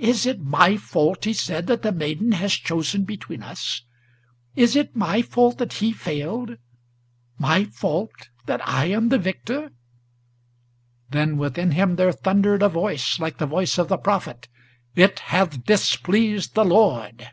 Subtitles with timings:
[0.00, 3.82] "Is it my fault," he said, "that the maiden has chosen between us?
[4.56, 6.56] Is it my fault that he failed,
[7.38, 8.10] my fault
[8.46, 9.70] that I am the victor?"
[11.10, 14.48] Then within him there thundered a voice, like the voice of the Prophet:
[14.96, 17.28] "It hath displeased the Lord!"